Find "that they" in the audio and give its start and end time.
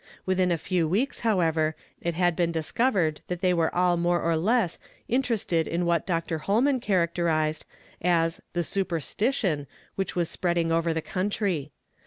3.27-3.53